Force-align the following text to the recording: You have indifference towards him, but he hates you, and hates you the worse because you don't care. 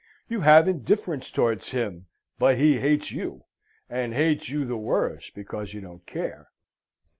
You 0.27 0.41
have 0.41 0.67
indifference 0.67 1.29
towards 1.29 1.69
him, 1.69 2.07
but 2.39 2.57
he 2.57 2.79
hates 2.79 3.11
you, 3.11 3.43
and 3.87 4.15
hates 4.15 4.49
you 4.49 4.65
the 4.65 4.75
worse 4.75 5.29
because 5.29 5.75
you 5.75 5.81
don't 5.81 6.07
care. 6.07 6.49